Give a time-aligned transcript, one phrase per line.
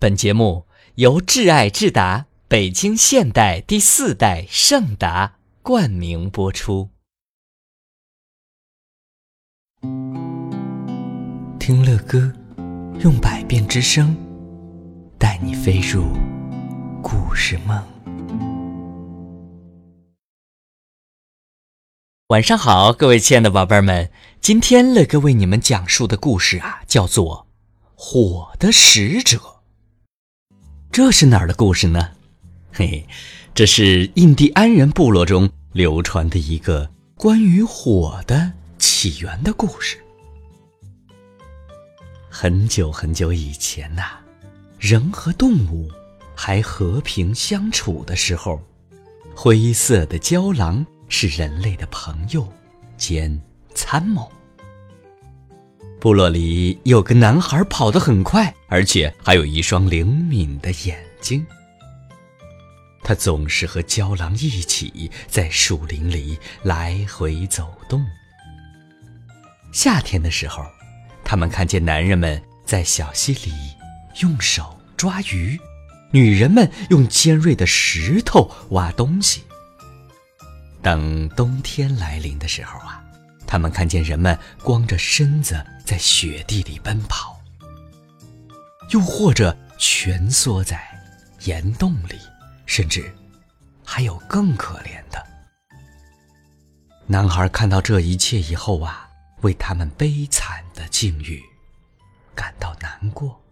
[0.00, 6.88] 本节目由挚爱智达北京现代第四代圣达冠名播出。
[11.58, 12.32] 听乐歌，
[13.00, 14.16] 用百变之声
[15.18, 16.06] 带你飞入
[17.02, 17.86] 故事梦。
[22.28, 24.10] 晚上好，各位亲爱的宝贝们，
[24.40, 27.48] 今天乐哥为你们讲述的故事啊，叫做
[27.94, 29.36] 《火的使者》。
[30.92, 32.10] 这是哪儿的故事呢？
[32.72, 33.06] 嘿，
[33.54, 39.96] 这是印第安人部落中流传的一个关于火的起源的故事。
[42.28, 44.18] 很久很久以前呐，
[44.80, 45.88] 人和动物
[46.34, 48.60] 还和平相处的时候，
[49.32, 52.52] 灰色的郊狼是人类的朋友
[52.96, 53.40] 兼
[53.76, 54.28] 参谋。
[56.00, 61.46] 部落里有个男孩跑得很快，而且还有一双灵敏的眼睛。
[63.02, 68.02] 他总是和郊狼一起在树林里来回走动。
[69.72, 70.64] 夏天的时候，
[71.22, 73.52] 他们看见男人们在小溪里
[74.20, 75.60] 用手抓鱼，
[76.12, 79.42] 女人们用尖锐的石头挖东西。
[80.82, 83.04] 等冬天来临的时候啊，
[83.50, 85.62] 他们看见人们光着身子。
[85.82, 87.40] 在雪地里奔跑，
[88.90, 90.80] 又或者蜷缩在
[91.40, 92.16] 岩洞里，
[92.64, 93.12] 甚至
[93.84, 95.26] 还有更可怜的。
[97.08, 101.42] 男孩看到这一切以后啊，为他们悲惨的境遇
[102.36, 103.42] 感到难过。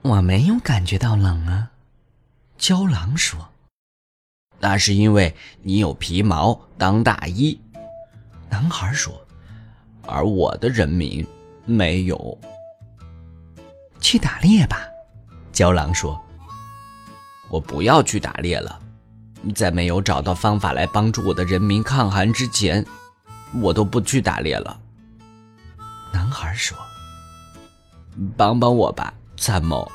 [0.00, 1.72] 我没有感觉到冷啊，
[2.56, 3.50] 郊狼说
[4.60, 7.60] ：“那是因为你有皮毛当大衣。”
[8.52, 9.20] 男孩说。
[10.04, 11.24] 而我的人民
[11.64, 12.38] 没有
[14.00, 14.76] 去打猎吧，
[15.52, 16.20] 郊狼说
[17.48, 18.80] ：“我不要去打猎了，
[19.54, 22.84] 在没有找到方法来帮助我的人民抗寒之前，
[23.60, 24.76] 我都不去打猎了。”
[26.12, 26.76] 男孩说
[28.36, 29.88] ：“帮帮我吧，参谋。”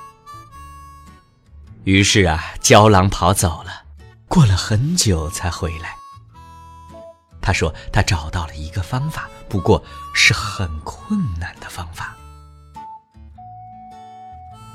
[1.84, 3.84] 于是啊，郊狼跑走了，
[4.30, 5.98] 过了很久才回来。
[7.48, 9.82] 他说：“他找到了一个方法。”不过
[10.14, 12.14] 是很困难的方法，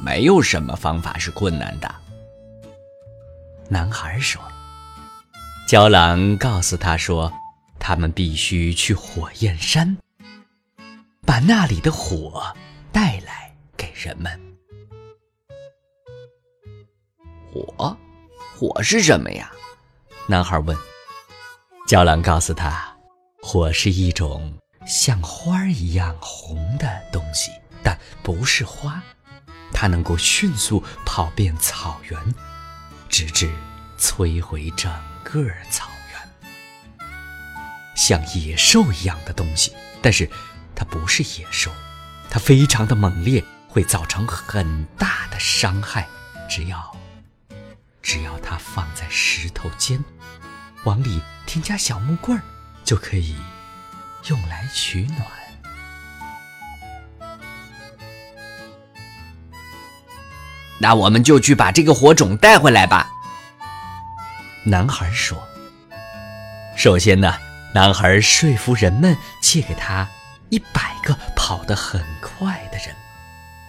[0.00, 1.94] 没有什么方法是困难的。
[3.68, 4.40] 男孩说
[5.68, 7.30] ：“胶狼告诉他说，
[7.78, 9.94] 他们必须去火焰山，
[11.26, 12.56] 把那里的火
[12.90, 14.40] 带来给人们。
[17.52, 17.94] 火，
[18.56, 19.52] 火是什么呀？”
[20.26, 20.74] 男孩问。
[21.86, 22.96] 郊狼告诉他
[23.42, 27.52] ：“火是一种。”像花儿一样红的东西，
[27.84, 29.00] 但不是花。
[29.72, 32.34] 它能够迅速跑遍草原，
[33.08, 33.48] 直至
[33.96, 37.08] 摧毁整个草原。
[37.94, 39.72] 像野兽一样的东西，
[40.02, 40.28] 但是
[40.74, 41.70] 它不是野兽，
[42.28, 46.08] 它非常的猛烈，会造成很大的伤害。
[46.50, 46.96] 只要，
[48.02, 50.04] 只要它放在石头间，
[50.84, 52.42] 往里添加小木棍儿，
[52.84, 53.36] 就可以。
[54.28, 55.26] 用来取暖。
[60.78, 63.10] 那我们就去把这个火种带回来吧。
[64.64, 65.36] 男孩说
[66.78, 67.36] ：“首先呢，
[67.74, 70.08] 男孩说服人们借给他
[70.50, 72.94] 一百个跑得很快的人，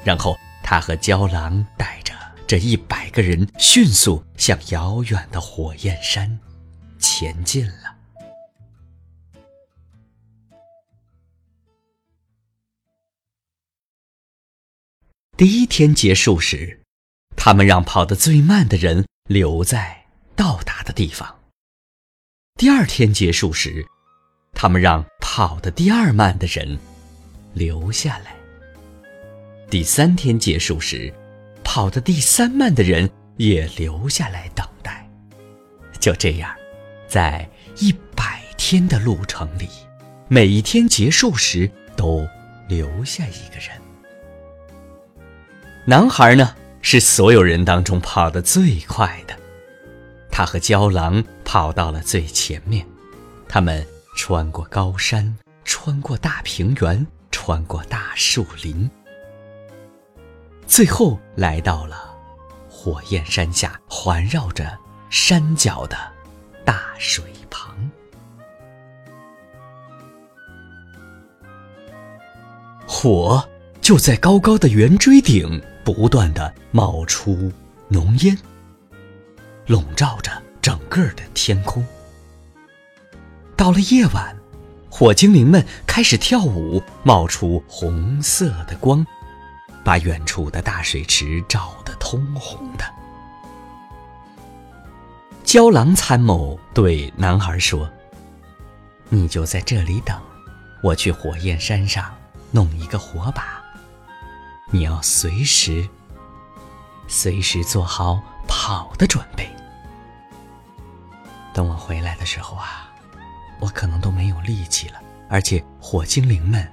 [0.04, 2.14] 然后他和郊狼带着
[2.46, 6.40] 这一百个人迅速向遥远的火焰山
[7.24, 7.96] 前进了。”
[15.38, 16.82] 第一天结束时，
[17.38, 21.40] 他们让跑得最慢的人留在到达的地方。
[22.56, 23.86] 第二天结束时，
[24.54, 26.78] 他们让跑得第二慢的人
[27.54, 28.36] 留下来。
[29.70, 31.14] 第三天结束时，
[31.64, 35.10] 跑得第三慢的人也留下来等待。
[36.00, 36.54] 就这样，
[37.14, 39.70] 在一百天的路程里，
[40.30, 42.28] 每一天结束时都
[42.68, 43.70] 留下一个人。
[45.86, 49.38] 男孩呢，是所有人当中跑得最快的。
[50.32, 52.84] 他和郊狼跑到了最前面，
[53.48, 53.86] 他们
[54.18, 58.90] 穿过高山，穿过大平原，穿过大树林，
[60.66, 62.12] 最后来到了
[62.68, 64.76] 火焰山下环绕着
[65.12, 65.96] 山脚的
[66.66, 67.76] 大水旁。
[72.88, 73.48] 火
[73.82, 77.52] 就在高高的圆锥顶不断的冒出
[77.90, 78.38] 浓烟，
[79.68, 80.32] 笼罩着
[80.62, 81.86] 整个的天空。
[83.58, 84.36] 到了夜晚，
[84.90, 89.06] 火精灵们开始跳舞，冒出红色的光，
[89.84, 92.86] 把远处的大水池照得通红的。
[95.54, 97.88] 郊狼参谋对男孩说
[99.10, 100.20] ：“你就在这里等，
[100.82, 102.12] 我去火焰山上
[102.50, 103.64] 弄一个火把。
[104.72, 105.88] 你要随时、
[107.08, 109.48] 随时做好跑的准备。
[111.54, 112.92] 等我回来的时候啊，
[113.60, 116.68] 我可能都没有力气了，而且火精灵们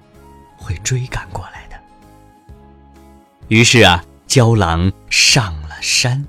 [0.56, 1.78] 会追赶过来的。”
[3.48, 6.26] 于是啊，郊狼上了山。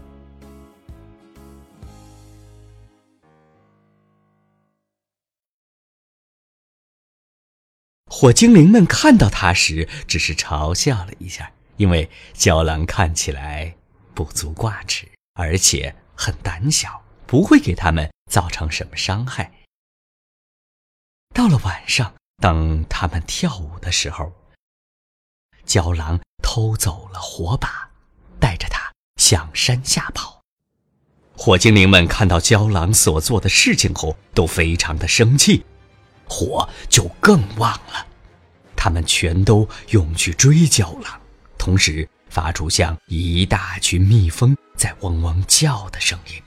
[8.22, 13.76] 火精灵们看到他时，只是嘲笑了一下，因为胶狼看起来
[14.14, 19.52] 不足挂齿，而且很胆小，不会给他们造成什么伤害。
[21.34, 24.32] 到了晚上，当他们跳舞的时候，
[25.66, 27.90] 胶狼偷走了火把，
[28.40, 30.44] 带着它向山下跑。
[31.36, 35.66] 火精灵们看到胶狼所做的事情后，都非常的生气。
[36.30, 38.08] 火就更旺了，
[38.84, 41.22] 他们全都涌去追焦狼，
[41.56, 46.42] 同时发出像一大群蜜蜂在嗡嗡叫的声音。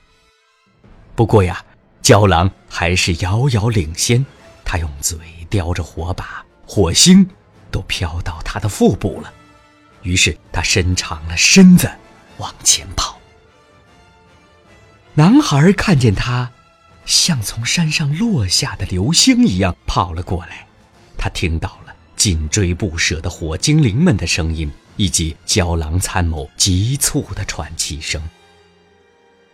[1.15, 1.63] 不过呀，
[2.01, 4.25] 郊狼还是遥遥领先，
[4.65, 5.17] 他用嘴
[5.49, 7.25] 叼着火把，火星
[7.71, 9.33] 都飘到他的腹部了。
[10.01, 11.89] 于是他伸长了身子
[12.35, 13.17] 往前跑。
[15.13, 16.51] 男孩看见他。
[17.05, 20.67] 像从山上落下的流星一样跑了过来，
[21.17, 21.94] 他听到了
[22.25, 28.19] 紧追不舍的火精灵们的声音，以及郊狼参谋急促的喘气声。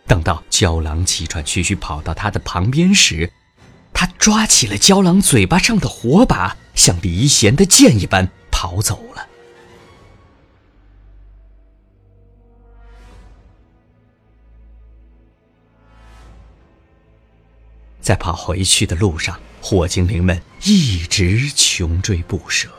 [0.07, 3.29] 等到郊狼气喘吁吁跑到他的旁边时，
[3.94, 9.27] 他抓起了郊狼嘴巴上的火把，像离弦的箭一般跑走了。
[18.00, 22.69] 在跑回去的路上，火精灵们一直穷追不舍。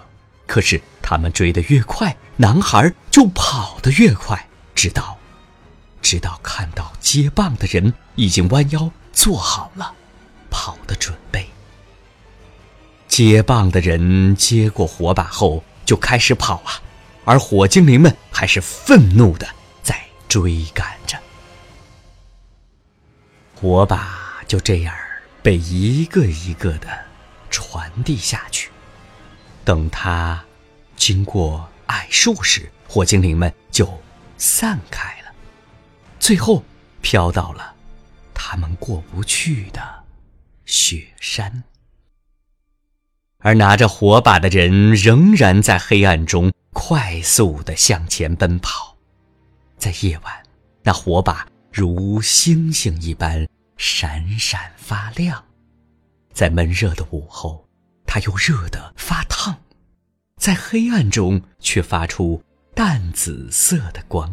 [0.47, 5.17] 可是他们追得越快，男孩就跑得越快，直到，
[6.03, 9.95] 直到看到接棒的人已经弯腰做好了
[10.51, 11.49] 跑的准备。
[13.09, 16.83] 接棒的人接过火把后就开始跑啊，
[17.25, 19.47] 而火精灵们还是愤怒的
[19.83, 21.19] 在追赶着。
[23.55, 24.95] 火把就这样。
[25.43, 26.87] 被一个一个的
[27.51, 28.71] 传递下去，
[29.65, 30.43] 等它
[30.97, 34.01] 经过矮树时，火精灵们就
[34.39, 35.33] 散开了，
[36.21, 36.63] 最后
[37.01, 37.75] 飘到了
[38.33, 40.05] 他们过不去的
[40.65, 41.65] 雪山。
[43.39, 48.97] 而拿着火把的人仍然在黑暗中快速的向前奔跑，
[49.77, 50.33] 在夜晚，
[50.85, 53.49] 那火把如星星一般。
[53.85, 55.45] 闪闪发亮，
[56.33, 57.69] 在闷热的午后，
[58.07, 59.57] 它又热得发烫，
[60.37, 62.41] 在黑暗中却发出
[62.77, 64.33] 淡紫色的光。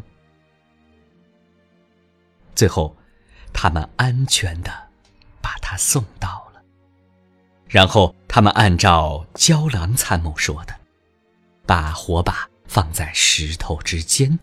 [2.54, 2.95] 最后，
[3.52, 4.71] 他们安全的
[5.42, 6.62] 把它送到了。
[7.68, 10.80] 然后，他们按照郊狼参谋说的，
[11.66, 14.40] 把火把放在石头之间，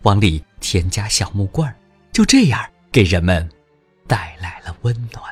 [0.00, 1.76] 往里添加小木棍儿，
[2.10, 3.46] 就这样给人们。
[4.10, 5.22] 带来了温暖。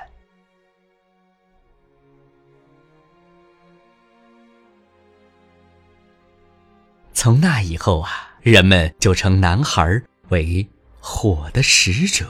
[7.12, 10.64] 从那以后啊，人们就称男孩为
[11.00, 12.24] 火的使者。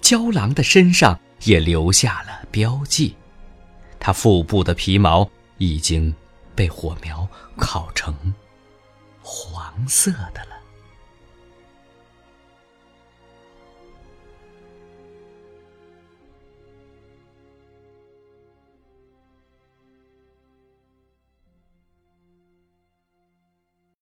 [0.00, 3.14] 郊狼的身上也留下了标记，
[4.00, 6.12] 他腹部的皮毛已经
[6.56, 8.34] 被火苗烤成
[9.22, 10.57] 黄色的了。